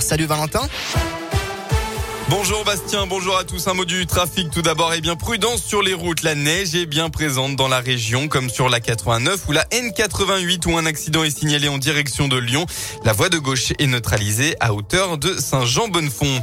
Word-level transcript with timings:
Salut 0.00 0.24
Valentin. 0.24 0.62
Bonjour 2.30 2.64
Bastien, 2.64 3.06
bonjour 3.06 3.36
à 3.36 3.44
tous. 3.44 3.68
Un 3.68 3.74
mot 3.74 3.84
du 3.84 4.06
trafic 4.06 4.50
tout 4.50 4.62
d'abord. 4.62 4.94
Et 4.94 5.02
bien 5.02 5.16
prudence 5.16 5.62
sur 5.62 5.82
les 5.82 5.92
routes. 5.92 6.22
La 6.22 6.34
neige 6.34 6.74
est 6.74 6.86
bien 6.86 7.10
présente 7.10 7.54
dans 7.54 7.68
la 7.68 7.80
région, 7.80 8.26
comme 8.26 8.48
sur 8.48 8.70
la 8.70 8.80
89 8.80 9.46
ou 9.46 9.52
la 9.52 9.64
N88 9.64 10.66
où 10.66 10.78
un 10.78 10.86
accident 10.86 11.24
est 11.24 11.38
signalé 11.38 11.68
en 11.68 11.76
direction 11.76 12.26
de 12.26 12.38
Lyon. 12.38 12.64
La 13.04 13.12
voie 13.12 13.28
de 13.28 13.38
gauche 13.38 13.72
est 13.78 13.86
neutralisée 13.86 14.56
à 14.60 14.72
hauteur 14.72 15.18
de 15.18 15.36
Saint-Jean-Bonnefond. 15.38 16.42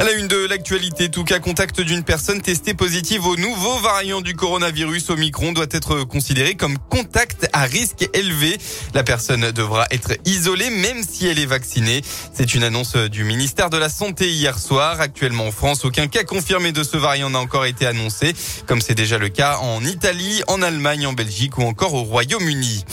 À 0.00 0.04
la 0.04 0.12
une 0.12 0.28
de 0.28 0.46
l'actualité, 0.46 1.08
tout 1.08 1.24
cas 1.24 1.40
contact 1.40 1.80
d'une 1.80 2.04
personne 2.04 2.40
testée 2.40 2.72
positive 2.72 3.26
au 3.26 3.36
nouveau 3.36 3.78
variant 3.78 4.20
du 4.20 4.36
coronavirus 4.36 5.10
Omicron 5.10 5.50
doit 5.50 5.66
être 5.72 6.04
considéré 6.04 6.54
comme 6.54 6.78
contact 6.88 7.48
à 7.52 7.64
risque 7.64 8.08
élevé. 8.14 8.58
La 8.94 9.02
personne 9.02 9.50
devra 9.50 9.86
être 9.90 10.12
isolée 10.24 10.70
même 10.70 11.02
si 11.02 11.26
elle 11.26 11.40
est 11.40 11.46
vaccinée. 11.46 12.02
C'est 12.32 12.54
une 12.54 12.62
annonce 12.62 12.94
du 12.94 13.24
ministère 13.24 13.70
de 13.70 13.76
la 13.76 13.88
Santé 13.88 14.30
hier 14.30 14.60
soir. 14.60 15.00
Actuellement 15.00 15.48
en 15.48 15.50
France, 15.50 15.84
aucun 15.84 16.06
cas 16.06 16.22
confirmé 16.22 16.70
de 16.70 16.84
ce 16.84 16.96
variant 16.96 17.30
n'a 17.30 17.40
encore 17.40 17.66
été 17.66 17.84
annoncé, 17.84 18.34
comme 18.66 18.80
c'est 18.80 18.94
déjà 18.94 19.18
le 19.18 19.30
cas 19.30 19.56
en 19.56 19.84
Italie, 19.84 20.42
en 20.46 20.62
Allemagne, 20.62 21.08
en 21.08 21.12
Belgique 21.12 21.58
ou 21.58 21.62
encore 21.62 21.94
au 21.94 22.04
Royaume-Uni. 22.04 22.84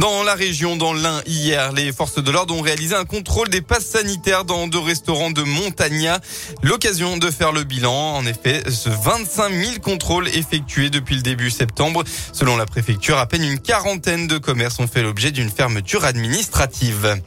Dans 0.00 0.22
la 0.22 0.34
région, 0.34 0.76
dans 0.76 0.94
l'Ain, 0.94 1.20
hier, 1.26 1.72
les 1.72 1.92
forces 1.92 2.24
de 2.24 2.30
l'ordre 2.30 2.54
ont 2.54 2.62
réalisé 2.62 2.94
un 2.94 3.04
contrôle 3.04 3.50
des 3.50 3.60
passes 3.60 3.84
sanitaires 3.84 4.46
dans 4.46 4.66
deux 4.66 4.78
restaurants 4.78 5.30
de 5.30 5.42
Montagna. 5.42 6.20
L'occasion 6.62 7.18
de 7.18 7.30
faire 7.30 7.52
le 7.52 7.64
bilan. 7.64 8.14
En 8.16 8.24
effet, 8.24 8.62
ce 8.70 8.88
25 8.88 9.52
000 9.52 9.78
contrôles 9.82 10.28
effectués 10.28 10.88
depuis 10.88 11.16
le 11.16 11.20
début 11.20 11.50
septembre. 11.50 12.02
Selon 12.32 12.56
la 12.56 12.64
préfecture, 12.64 13.18
à 13.18 13.26
peine 13.26 13.44
une 13.44 13.58
quarantaine 13.58 14.26
de 14.26 14.38
commerces 14.38 14.80
ont 14.80 14.88
fait 14.88 15.02
l'objet 15.02 15.32
d'une 15.32 15.50
fermeture 15.50 16.06
administrative. 16.06 17.20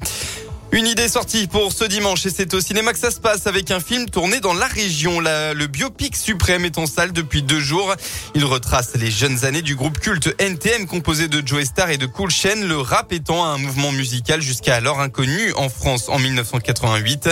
Une 0.73 0.87
idée 0.87 1.07
sortie 1.07 1.45
pour 1.45 1.71
ce 1.71 1.83
dimanche 1.83 2.25
et 2.25 2.31
c'est 2.31 2.51
au 2.55 2.59
cinéma 2.59 2.93
que 2.93 2.97
ça 2.97 3.11
se 3.11 3.19
passe 3.19 3.45
avec 3.45 3.69
un 3.69 3.79
film 3.79 4.09
tourné 4.09 4.39
dans 4.39 4.55
la 4.55 4.65
région. 4.65 5.19
le 5.19 5.65
biopic 5.67 6.15
suprême 6.15 6.65
est 6.65 6.79
en 6.79 6.87
salle 6.87 7.11
depuis 7.11 7.43
deux 7.43 7.59
jours. 7.59 7.93
Il 8.33 8.43
retrace 8.43 8.95
les 8.95 9.11
jeunes 9.11 9.45
années 9.45 9.61
du 9.61 9.75
groupe 9.75 9.99
culte 9.99 10.33
NTM 10.39 10.87
composé 10.87 11.27
de 11.27 11.45
Joe 11.45 11.63
Star 11.63 11.91
et 11.91 11.97
de 11.97 12.07
Cool 12.07 12.31
Chain, 12.31 12.55
le 12.63 12.77
rap 12.77 13.13
étant 13.13 13.45
un 13.45 13.59
mouvement 13.59 13.91
musical 13.91 14.41
jusqu'à 14.41 14.73
alors 14.73 14.99
inconnu 14.99 15.53
en 15.57 15.69
France 15.69 16.09
en 16.09 16.17
1988. 16.17 17.29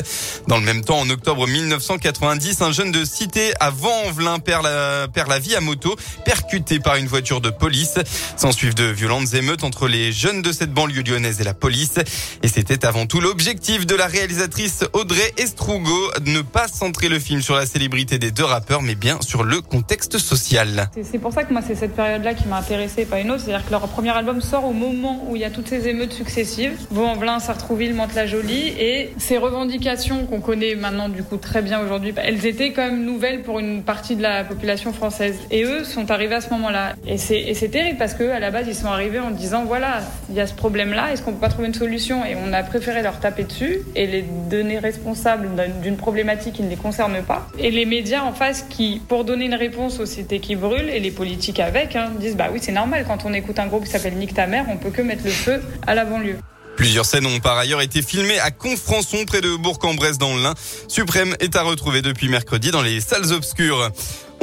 Dans 0.48 0.60
le 0.60 0.64
même 0.64 0.84
temps, 0.84 1.00
en 1.00 1.10
octobre 1.10 1.48
1990, 1.48 2.62
un 2.62 2.72
jeune 2.72 2.92
de 2.92 3.04
cité 3.04 3.54
à 3.60 3.72
Vent-en-Velin 3.72 4.38
perd 4.38 4.66
la, 4.66 5.08
perd 5.08 5.30
la 5.30 5.40
vie 5.40 5.56
à 5.56 5.62
moto, 5.62 5.96
percuté 6.26 6.80
par 6.80 6.98
une 6.98 7.08
voiture 7.08 7.42
de 7.42 7.50
police. 7.50 7.96
S'en 8.38 8.52
suivent 8.52 8.76
de 8.76 8.86
violentes 8.86 9.34
émeutes 9.34 9.64
entre 9.64 9.88
les 9.88 10.12
jeunes 10.12 10.44
de 10.44 10.52
cette 10.52 10.72
banlieue 10.72 11.02
lyonnaise 11.02 11.42
et 11.42 11.44
la 11.44 11.56
police. 11.56 11.96
Et 12.44 12.48
c'était 12.48 12.86
avant 12.86 13.08
tout 13.08 13.20
L'objectif 13.32 13.88
de 13.88 13.96
la 13.96 14.08
réalisatrice 14.08 14.84
Audrey 14.92 15.32
Estrugo, 15.38 16.12
ne 16.26 16.42
pas 16.42 16.68
centrer 16.68 17.08
le 17.08 17.18
film 17.18 17.42
sur 17.42 17.56
la 17.56 17.66
célébrité 17.66 18.20
des 18.20 18.30
deux 18.30 18.44
rappeurs, 18.44 18.82
mais 18.82 18.94
bien 18.94 19.20
sur 19.22 19.46
le 19.46 19.62
contexte 19.62 20.18
social. 20.18 20.90
C'est 21.02 21.18
pour 21.18 21.32
ça 21.32 21.46
que 21.46 21.54
moi, 21.54 21.62
c'est 21.66 21.76
cette 21.76 21.96
période-là 21.96 22.34
qui 22.34 22.50
m'a 22.50 22.58
intéressée, 22.58 23.06
pas 23.06 23.22
une 23.22 23.32
autre. 23.32 23.44
C'est-à-dire 23.46 23.66
que 23.66 23.72
leur 23.72 23.88
premier 23.88 24.10
album 24.10 24.42
sort 24.42 24.66
au 24.66 24.74
moment 24.74 25.26
où 25.30 25.38
il 25.38 25.42
y 25.44 25.46
a 25.46 25.50
toutes 25.50 25.70
ces 25.70 25.88
émeutes 25.88 26.12
successives. 26.12 26.74
Vaux-en-Velin, 26.90 27.40
Sartrouville, 27.40 27.94
Mantes-la-Jolie. 27.94 28.74
Et 28.78 29.14
ces 29.18 29.38
revendications 29.38 30.26
qu'on 30.26 30.42
connaît 30.42 30.76
maintenant, 30.76 31.08
du 31.08 31.24
coup, 31.24 31.38
très 31.38 31.62
bien 31.62 31.80
aujourd'hui, 31.80 32.14
elles 32.18 32.46
étaient 32.46 32.74
quand 32.74 32.84
même 32.84 33.06
nouvelles 33.06 33.44
pour 33.44 33.60
une 33.60 33.82
partie 33.82 34.18
de 34.18 34.24
la 34.24 34.44
population 34.44 34.92
française. 34.92 35.38
Et 35.52 35.64
eux 35.64 35.86
sont 35.86 36.12
arrivés 36.12 36.36
à 36.36 36.42
ce 36.42 36.50
moment-là. 36.50 36.96
Et 37.08 37.18
c'est 37.18 37.70
terrible 37.72 37.98
parce 37.98 38.14
qu'à 38.14 38.42
la 38.42 38.52
base, 38.52 38.66
ils 38.68 38.76
sont 38.76 38.88
arrivés 38.88 39.20
en 39.20 39.32
disant, 39.32 39.64
voilà, 39.64 40.02
il 40.28 40.36
y 40.36 40.42
a 40.42 40.48
ce 40.48 40.54
problème-là, 40.54 41.14
est-ce 41.14 41.22
qu'on 41.22 41.32
peut 41.32 41.40
pas 41.40 41.50
trouver 41.50 41.70
une 41.70 41.74
solution? 41.74 42.26
Et 42.26 42.36
on 42.36 42.52
a 42.52 42.62
préféré 42.64 43.02
leur 43.02 43.21
taper 43.22 43.44
dessus 43.44 43.80
et 43.96 44.08
les 44.08 44.24
donner 44.24 44.80
responsables 44.80 45.50
d'une 45.82 45.98
problématique 45.98 46.56
qui 46.56 46.64
ne 46.64 46.70
les 46.70 46.76
concerne 46.76 47.22
pas. 47.22 47.48
Et 47.58 47.72
les 47.72 47.86
médias 47.86 48.24
en 48.24 48.34
face 48.34 48.64
qui, 48.64 49.02
pour 49.08 49.24
donner 49.24 49.46
une 49.46 49.56
réponse 49.56 50.00
aux 50.00 50.06
cités 50.06 50.40
qui 50.40 50.56
brûlent 50.56 50.90
et 50.90 51.00
les 51.00 51.12
politiques 51.12 51.60
avec, 51.60 51.96
hein, 51.96 52.12
disent 52.20 52.36
bah 52.36 52.50
oui 52.52 52.60
c'est 52.62 52.72
normal 52.72 53.06
quand 53.08 53.26
on 53.26 53.34
écoute 53.34 53.60
un 53.60 53.68
groupe 53.68 53.86
qui 53.86 53.92
s'appelle 53.92 54.16
Nick 54.16 54.34
ta 54.34 54.48
mère, 54.48 54.66
on 54.70 54.78
peut 54.78 54.90
que 54.90 55.02
mettre 55.02 55.24
le 55.24 55.32
feu 55.32 55.62
à 55.88 55.96
la 55.96 56.06
banlieue. 56.06 56.38
Plusieurs 56.76 57.06
scènes 57.06 57.26
ont 57.26 57.40
par 57.40 57.58
ailleurs 57.58 57.82
été 57.82 58.02
filmées 58.02 58.40
à 58.40 58.52
Confrançon 58.52 59.26
près 59.26 59.42
de 59.42 59.56
Bourg-en-Bresse 59.56 60.18
dans 60.18 60.36
l'Ain. 60.36 60.54
Suprême 60.88 61.36
est 61.40 61.56
à 61.56 61.62
retrouver 61.62 62.02
depuis 62.02 62.28
mercredi 62.30 62.72
dans 62.72 62.82
les 62.82 63.02
salles 63.02 63.32
obscures. 63.34 63.92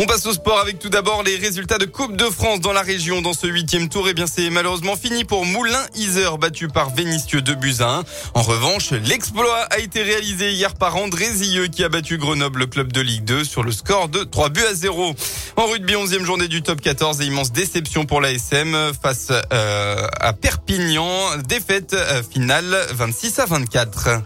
On 0.00 0.06
passe 0.06 0.26
au 0.26 0.32
sport 0.32 0.60
avec 0.60 0.78
tout 0.78 0.90
d'abord 0.90 1.24
les 1.24 1.34
résultats 1.34 1.78
de 1.78 1.84
Coupe 1.84 2.16
de 2.16 2.26
France 2.26 2.60
dans 2.60 2.72
la 2.72 2.82
région 2.82 3.20
dans 3.20 3.32
ce 3.32 3.48
huitième 3.48 3.88
tour. 3.88 4.06
Et 4.06 4.12
eh 4.12 4.14
bien 4.14 4.28
c'est 4.28 4.48
malheureusement 4.48 4.94
fini 4.94 5.24
pour 5.24 5.44
Moulin 5.44 5.84
Iser 5.96 6.28
battu 6.38 6.68
par 6.68 6.94
Vénitieux 6.94 7.42
de 7.42 7.52
Buzyn. 7.52 8.04
En 8.34 8.42
revanche, 8.42 8.92
l'exploit 8.92 9.62
a 9.70 9.80
été 9.80 10.02
réalisé 10.02 10.52
hier 10.52 10.74
par 10.74 10.94
André 10.94 11.24
Zilleux 11.24 11.66
qui 11.66 11.82
a 11.82 11.88
battu 11.88 12.16
Grenoble, 12.16 12.60
le 12.60 12.66
club 12.66 12.92
de 12.92 13.00
Ligue 13.00 13.24
2, 13.24 13.42
sur 13.42 13.64
le 13.64 13.72
score 13.72 14.08
de 14.08 14.22
3 14.22 14.50
buts 14.50 14.62
à 14.70 14.74
0. 14.74 15.16
En 15.58 15.66
rugby, 15.66 15.94
11e 15.94 16.24
journée 16.24 16.46
du 16.46 16.62
top 16.62 16.80
14 16.80 17.20
et 17.20 17.24
immense 17.24 17.50
déception 17.50 18.04
pour 18.04 18.20
l'ASM 18.20 18.92
face 19.02 19.32
euh, 19.52 20.06
à 20.20 20.32
Perpignan. 20.32 21.36
Défaite 21.48 21.94
euh, 21.94 22.22
finale 22.22 22.78
26 22.92 23.40
à 23.40 23.46
24. 23.46 24.22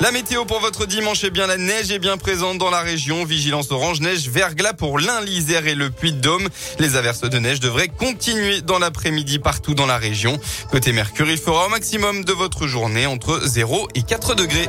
La 0.00 0.10
météo 0.10 0.44
pour 0.44 0.58
votre 0.58 0.86
dimanche 0.86 1.22
est 1.22 1.30
bien 1.30 1.46
la 1.46 1.56
neige 1.56 1.92
est 1.92 2.00
bien 2.00 2.16
présente 2.16 2.58
dans 2.58 2.70
la 2.70 2.80
région. 2.80 3.24
Vigilance 3.24 3.70
orange 3.70 4.00
neige 4.00 4.28
verglas 4.28 4.72
pour 4.72 4.98
l'Ain, 4.98 5.20
et 5.24 5.74
le 5.76 5.90
Puy-de-Dôme. 5.90 6.48
Les 6.80 6.96
averses 6.96 7.20
de 7.20 7.38
neige 7.38 7.60
devraient 7.60 7.86
continuer 7.86 8.60
dans 8.60 8.80
l'après-midi 8.80 9.38
partout 9.38 9.74
dans 9.74 9.86
la 9.86 9.98
région. 9.98 10.40
Côté 10.72 10.90
Mercure, 10.90 11.30
il 11.30 11.38
fera 11.38 11.66
au 11.66 11.68
maximum 11.68 12.24
de 12.24 12.32
votre 12.32 12.66
journée 12.66 13.06
entre 13.06 13.40
0 13.44 13.86
et 13.94 14.02
4 14.02 14.34
degrés. 14.34 14.68